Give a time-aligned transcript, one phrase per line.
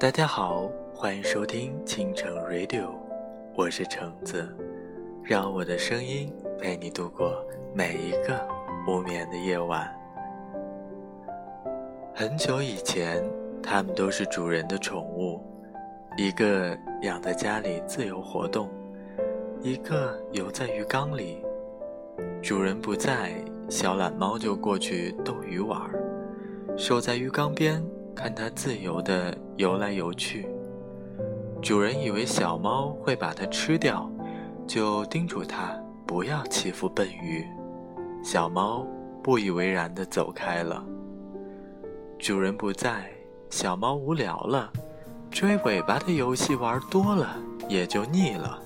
[0.00, 2.86] 大家好，欢迎收听倾城 Radio，
[3.54, 4.48] 我是橙子，
[5.22, 7.44] 让我的声音陪你度过
[7.74, 8.48] 每一个
[8.88, 9.94] 无眠的夜晚。
[12.14, 13.22] 很久以前，
[13.62, 15.38] 它们都是主人的宠物，
[16.16, 18.70] 一个养在家里自由活动，
[19.60, 21.44] 一个游在鱼缸里。
[22.40, 23.34] 主人不在，
[23.68, 25.78] 小懒猫就过去逗鱼玩，
[26.74, 27.84] 守在鱼缸边。
[28.14, 30.46] 看它自由地游来游去，
[31.62, 34.10] 主人以为小猫会把它吃掉，
[34.66, 35.74] 就叮嘱它
[36.06, 37.46] 不要欺负笨鱼。
[38.22, 38.86] 小猫
[39.22, 40.84] 不以为然地走开了。
[42.18, 43.10] 主人不在，
[43.48, 44.70] 小猫无聊了，
[45.30, 47.34] 追尾巴的游戏玩多了
[47.68, 48.60] 也就腻了，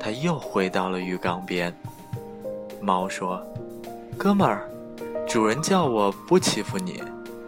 [0.00, 1.72] 它又回到了鱼缸边。
[2.80, 3.40] 猫说
[4.18, 4.68] ：“哥们儿，
[5.28, 7.00] 主人叫我不欺负你。”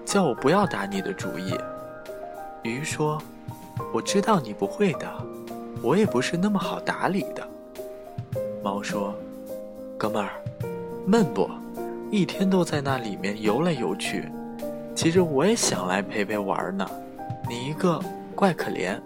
[0.07, 1.53] 叫我不要打你的主意。
[2.63, 3.21] 鱼说
[3.93, 5.07] ：“我知道你不会的，
[5.83, 7.47] 我也不是那么好打理的。”
[8.63, 9.13] 猫说
[9.99, 10.31] ：“哥们儿，
[11.05, 11.51] 闷不？
[12.11, 14.31] 一天都在那里面游来游去。
[14.95, 16.89] 其实我也想来陪陪玩呢，
[17.49, 18.01] 你一个
[18.35, 18.97] 怪可怜。”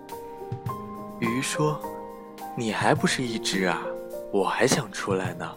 [1.19, 1.81] 鱼说
[2.55, 3.83] ：“你还不是一只啊？
[4.31, 5.51] 我还想出来呢。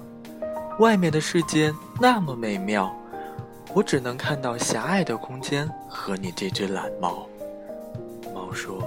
[0.80, 2.92] 外面的世界那么美妙。”
[3.72, 7.28] 我只能看到狭隘的空间和你这只懒猫。
[8.34, 8.82] 猫说：“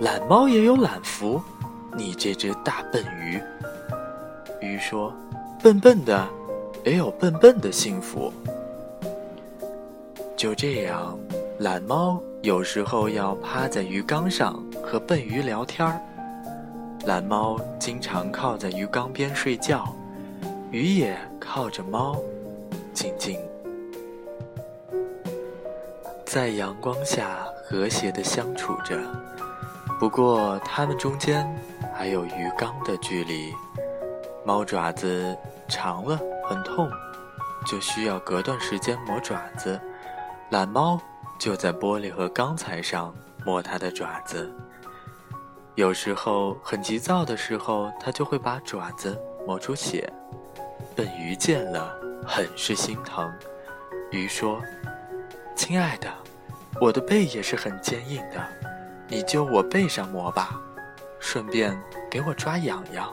[0.00, 1.42] 懒猫也有懒福，
[1.96, 3.40] 你这只大笨鱼。”
[4.62, 5.12] 鱼说
[5.62, 6.28] ：“笨笨的，
[6.84, 8.32] 也有笨笨的幸福。”
[10.36, 11.18] 就这样，
[11.60, 16.00] 懒猫有时候要趴在鱼缸上和笨鱼聊天儿。
[17.06, 19.94] 懒猫经常靠在鱼缸边睡觉，
[20.70, 22.16] 鱼也靠着猫，
[22.92, 23.38] 静静。
[26.36, 28.94] 在阳光下和谐地相处着，
[29.98, 31.48] 不过它们中间
[31.94, 33.54] 还有鱼缸的距离。
[34.44, 35.34] 猫爪子
[35.66, 36.90] 长了很痛，
[37.66, 39.80] 就需要隔段时间磨爪子。
[40.50, 41.00] 懒猫
[41.38, 43.14] 就在玻璃和钢材上
[43.46, 44.52] 磨它的爪子。
[45.74, 50.12] 有时候很急躁的时候，它就会把爪子磨出血。
[50.94, 53.26] 笨鱼见了，很是心疼。
[54.10, 54.60] 鱼说。
[55.58, 56.12] 亲爱的，
[56.80, 58.46] 我的背也是很坚硬的，
[59.08, 60.60] 你就我背上磨吧，
[61.18, 61.76] 顺便
[62.10, 63.12] 给我抓痒痒。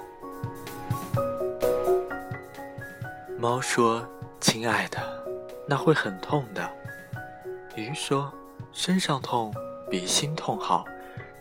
[3.38, 4.08] 猫说
[4.40, 5.00] ：“亲爱的，
[5.68, 6.70] 那会很痛的。”
[7.76, 8.32] 鱼说
[8.72, 9.54] ：“身上痛
[9.90, 10.86] 比心痛好。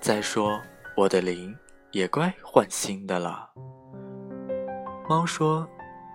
[0.00, 0.61] 再说
[0.97, 1.56] 我的鳞
[1.93, 3.50] 也该换新的了。”
[5.09, 5.69] 猫说：“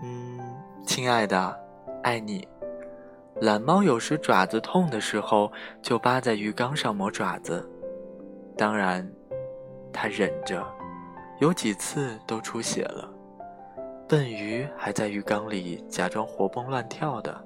[0.03, 0.39] 嗯，
[0.85, 1.57] 亲爱的，
[2.03, 2.47] 爱你。”
[3.41, 7.67] 懒猫有时爪子痛的时候，就扒在鱼缸上磨爪子。
[8.57, 9.07] 当然，
[9.93, 10.65] 它忍着，
[11.39, 13.07] 有几次都出血了。
[14.07, 17.45] 笨鱼还在鱼缸里假装活蹦乱跳的。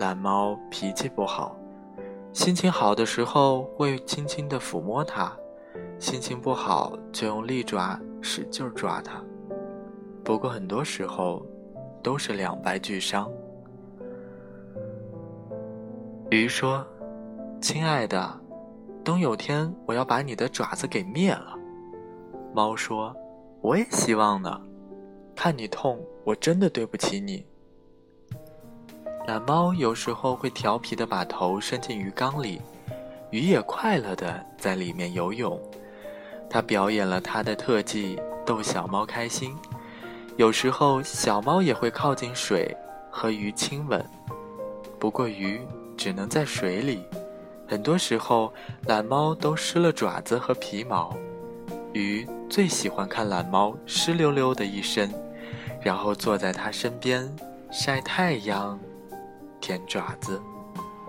[0.00, 1.56] 懒猫脾气不好，
[2.32, 5.32] 心情好的时候会轻轻地抚摸它，
[6.00, 9.22] 心情不好就用利爪使劲抓它。
[10.24, 11.46] 不过很多时候，
[12.02, 13.30] 都是两败俱伤。
[16.32, 16.82] 鱼说
[17.60, 18.40] ：“亲爱的，
[19.04, 21.54] 等有天我要把你的爪子给灭了。”
[22.54, 23.14] 猫说
[23.60, 24.58] ：“我也希望呢。
[25.36, 27.44] 看你痛，我真的对不起你。”
[29.28, 32.62] 懒猫有时候会调皮的把头伸进鱼缸里，
[33.30, 35.60] 鱼也快乐的在里面游泳。
[36.48, 39.54] 它表演了它的特技，逗小猫开心。
[40.38, 42.74] 有时候，小猫也会靠近水
[43.10, 44.02] 和鱼亲吻。
[44.98, 45.60] 不过鱼。
[45.96, 47.04] 只能在水里，
[47.68, 48.52] 很多时候
[48.86, 51.16] 懒猫都湿了爪子和皮毛。
[51.92, 55.12] 鱼最喜欢看懒猫湿溜溜的一身，
[55.82, 57.30] 然后坐在它身边
[57.70, 58.78] 晒太阳、
[59.60, 60.40] 舔爪子，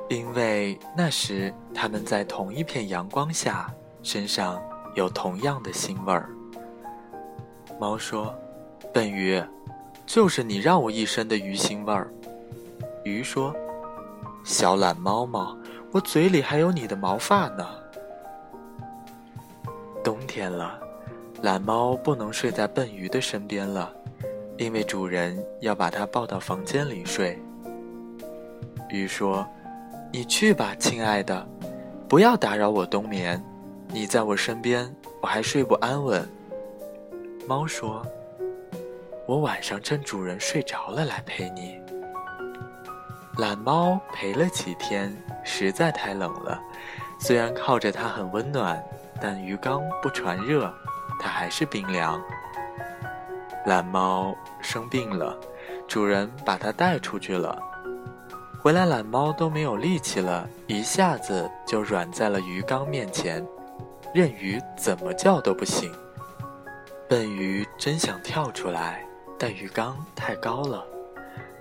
[0.09, 4.61] 因为那时它们在同一片阳光下，身上
[4.95, 6.29] 有同样的腥味儿。
[7.79, 8.33] 猫说
[8.93, 9.41] ：“笨鱼，
[10.05, 12.11] 就是你让我一身的鱼腥味儿。”
[13.03, 13.55] 鱼说。
[14.43, 15.57] 小懒猫猫，
[15.91, 17.65] 我嘴里还有你的毛发呢。
[20.03, 20.77] 冬天了，
[21.41, 23.91] 懒猫不能睡在笨鱼的身边了，
[24.57, 27.41] 因为主人要把它抱到房间里睡。
[28.89, 29.47] 鱼说
[30.11, 31.47] ：“你去吧，亲爱的，
[32.09, 33.41] 不要打扰我冬眠。
[33.87, 36.27] 你在我身边，我还睡不安稳。”
[37.47, 38.05] 猫说
[39.25, 41.81] ：“我晚上趁主人睡着了来陪你。”
[43.37, 45.11] 懒猫陪了几天，
[45.43, 46.61] 实在太冷了，
[47.19, 48.81] 虽然靠着它很温暖，
[49.19, 50.71] 但鱼缸不传热，
[51.19, 52.21] 它还是冰凉。
[53.65, 55.35] 懒猫生病了，
[55.87, 57.57] 主人把它带出去了。
[58.61, 63.43] 回来，懒猫都没有力气了，一下子就软在了鱼缸面前，
[64.13, 65.91] 任鱼怎么叫都不行。
[67.09, 69.03] 笨鱼真想跳出来，
[69.39, 70.85] 但鱼缸太高了；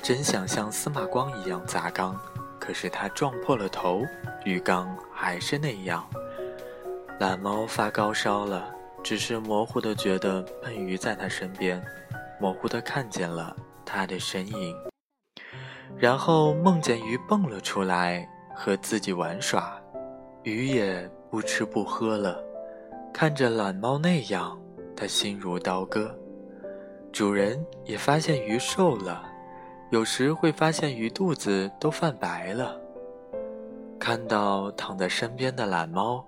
[0.02, 2.20] 真想像司马光一样砸缸，
[2.58, 4.02] 可是他撞破了头，
[4.44, 6.04] 鱼缸还是那样。
[7.20, 11.81] 懒猫发高烧了，只是模糊的觉得笨鱼在他身边，
[12.40, 13.54] 模糊的看见了
[13.84, 14.76] 他的身影，
[15.96, 19.81] 然后梦见鱼蹦了出来和自己玩耍，
[20.43, 22.43] 鱼也不吃不喝了，
[23.14, 24.58] 看着懒猫那样。
[24.96, 26.12] 他心如刀割，
[27.12, 29.25] 主人也发现鱼瘦了，
[29.92, 32.80] 有时会发现鱼肚子都泛白了。
[34.00, 36.24] 看到躺在身边的懒猫，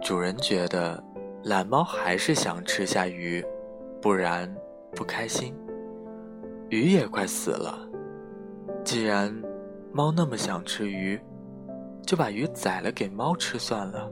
[0.00, 1.04] 主人觉得
[1.42, 3.44] 懒猫还是想吃下鱼，
[4.00, 4.50] 不然
[4.96, 5.54] 不开心。
[6.70, 7.86] 鱼也快死了，
[8.82, 9.30] 既然
[9.92, 11.20] 猫那么想吃鱼，
[12.00, 14.10] 就把鱼宰了给猫吃算了。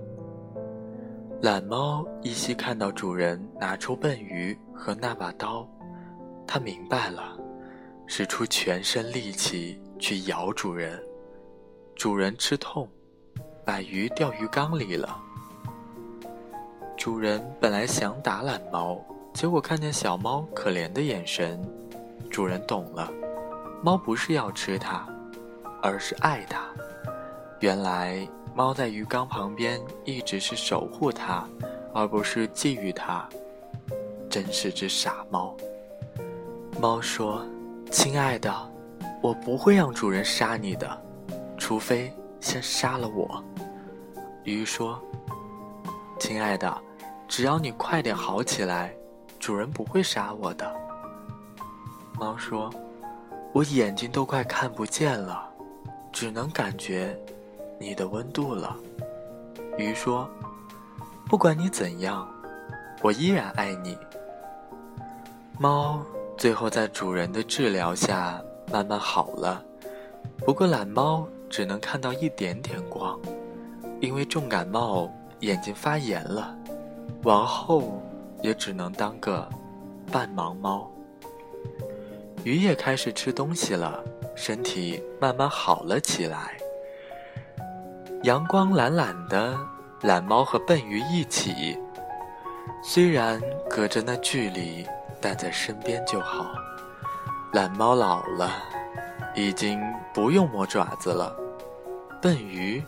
[1.40, 5.66] 懒猫依稀看到主人拿出笨鱼和那把刀，
[6.46, 7.34] 他明白了，
[8.06, 11.02] 使出全身力气去咬主人。
[11.94, 12.88] 主人吃痛，
[13.64, 15.20] 把鱼掉鱼缸里了。
[16.96, 19.00] 主人本来想打懒猫，
[19.32, 21.62] 结果看见小猫可怜的眼神，
[22.30, 23.12] 主人懂了，
[23.82, 25.06] 猫不是要吃它，
[25.82, 26.66] 而是爱它。
[27.60, 28.26] 原来。
[28.56, 31.46] 猫在鱼缸旁边一直是守护它，
[31.92, 33.28] 而不是觊觎它，
[34.30, 35.54] 真是只傻猫。
[36.80, 37.46] 猫说
[37.90, 38.52] ：“亲爱的，
[39.22, 41.02] 我不会让主人杀你的，
[41.56, 43.42] 除非先杀了我。”
[44.44, 45.02] 鱼说
[46.20, 46.76] ：“亲爱的，
[47.26, 48.94] 只要你快点好起来，
[49.38, 50.72] 主人不会杀我的。”
[52.18, 52.70] 猫说
[53.52, 55.48] ：“我眼睛都快看不见了，
[56.12, 57.18] 只能感觉。”
[57.78, 58.74] 你的温度了，
[59.76, 60.26] 鱼说
[61.28, 62.26] ：“不管你怎样，
[63.02, 63.98] 我依然爱你。”
[65.60, 66.02] 猫
[66.36, 69.64] 最后在主人的治疗下慢慢好了，
[70.44, 73.18] 不过懒猫只能看到一点点光，
[74.00, 75.10] 因为重感冒
[75.40, 76.54] 眼睛发炎了，
[77.22, 78.02] 往后
[78.42, 79.48] 也只能当个
[80.12, 80.90] 半盲猫。
[82.44, 84.04] 鱼也开始吃东西了，
[84.36, 86.56] 身体慢慢好了起来。
[88.24, 89.58] 阳光懒懒的，
[90.02, 91.78] 懒猫和笨鱼一起。
[92.82, 94.86] 虽然隔着那距离，
[95.20, 96.54] 但在身边就好。
[97.52, 98.50] 懒猫老了，
[99.34, 99.80] 已经
[100.12, 101.34] 不用磨爪子了。
[102.20, 102.82] 笨鱼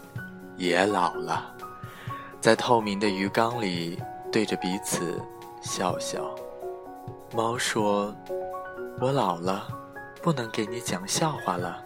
[0.56, 1.54] 也老了，
[2.40, 4.02] 在透明的鱼缸里
[4.32, 5.20] 对着彼此
[5.62, 6.34] 笑笑。
[7.34, 8.14] 猫说
[9.00, 9.68] ：“我老了，
[10.22, 11.82] 不能给你讲笑话了。”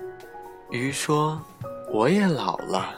[0.70, 1.40] 鱼说
[1.92, 2.94] ：“我也老了。”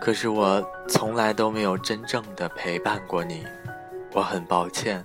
[0.00, 3.44] 可是我从来都没有真正的陪伴过你，
[4.12, 5.04] 我很抱歉。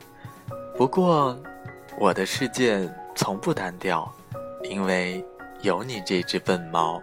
[0.78, 1.38] 不过，
[1.98, 4.14] 我的世界从不单调，
[4.70, 5.24] 因为
[5.62, 7.02] 有你这只笨猫。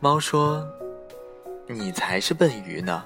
[0.00, 0.66] 猫说
[1.68, 3.04] ：“你才是笨鱼呢，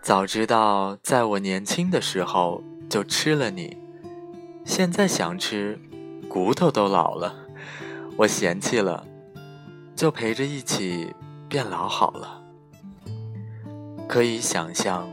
[0.00, 3.76] 早知道在我年轻的时候就吃了你，
[4.64, 5.78] 现在想吃，
[6.28, 7.34] 骨头都老了，
[8.16, 9.06] 我嫌弃了，
[9.94, 11.14] 就陪着一起
[11.46, 12.42] 变老好了。”
[14.08, 15.08] 可以想象，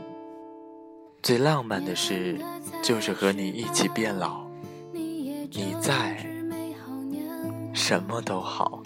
[1.22, 2.40] 最浪漫的事
[2.82, 4.41] 就是和你一起变老。
[5.54, 6.16] 你在，
[7.74, 8.82] 什么都好。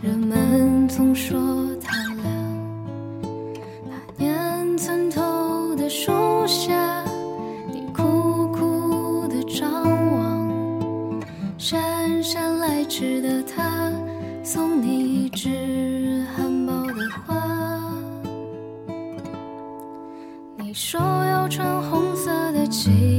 [0.00, 1.38] 人们总说
[1.82, 2.07] 他
[22.68, 23.17] 起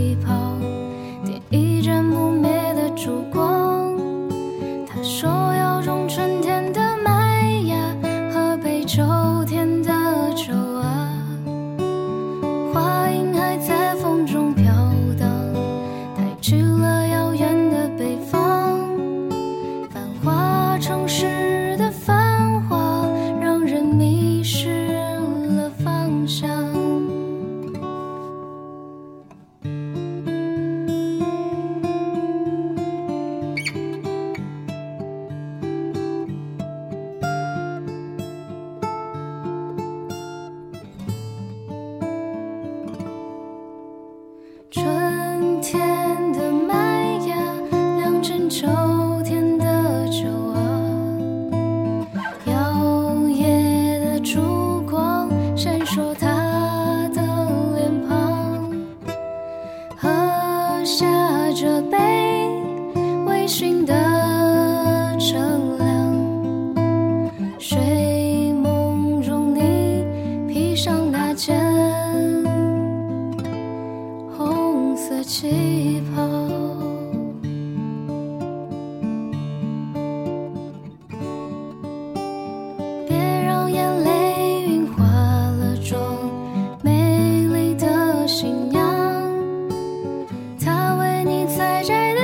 [44.72, 44.99] 这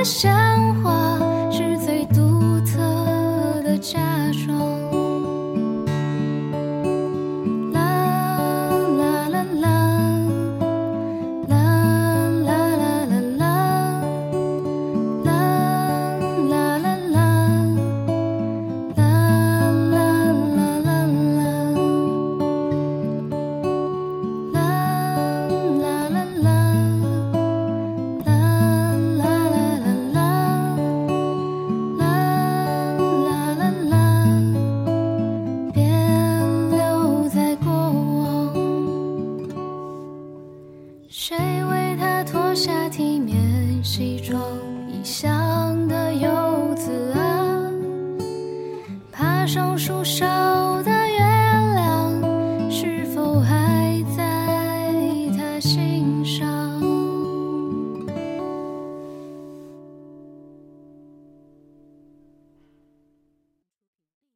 [0.06, 0.45] 想